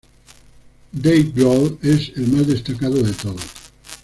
[0.93, 3.45] Dave Grohl es el más destacado de todos.